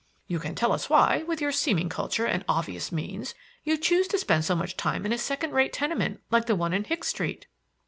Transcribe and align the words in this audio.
"You 0.25 0.39
can 0.39 0.55
tell 0.55 0.71
us 0.71 0.89
why 0.89 1.21
with 1.27 1.41
your 1.41 1.51
seeming 1.51 1.87
culture 1.87 2.25
and 2.25 2.43
obvious 2.49 2.91
means, 2.91 3.35
you 3.63 3.77
choose 3.77 4.07
to 4.07 4.17
spend 4.17 4.43
so 4.45 4.55
much 4.55 4.75
time 4.75 5.05
in 5.05 5.13
a 5.13 5.17
second 5.19 5.51
rate 5.51 5.73
tenement 5.73 6.21
like 6.31 6.47
the 6.47 6.55
one 6.55 6.73
in 6.73 6.85
Hicks 6.85 7.09
Street." 7.09 7.45